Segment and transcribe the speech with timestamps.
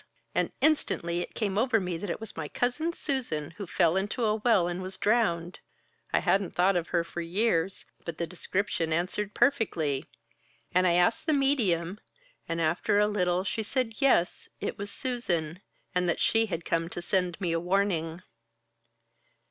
[0.33, 4.25] And instantly, it came over me that it was my Cousin Susan who fell into
[4.25, 5.59] a well and was drowned.
[6.11, 10.07] I hadn't thought of her for years, but the description answered perfectly.
[10.73, 11.99] And I asked the medium,
[12.49, 15.61] and after a little, she said yes, it was Susan,
[15.93, 18.23] and that she had come to send me a warning."